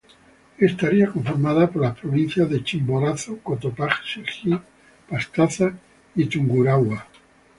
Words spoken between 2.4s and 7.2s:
de Chimborazo, Cotopaxi, Pastaza y Tungurahua.